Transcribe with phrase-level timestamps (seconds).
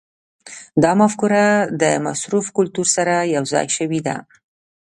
[0.83, 1.45] دا مفکوره
[1.81, 4.15] د مصرف کلتور سره یوځای شوې ده.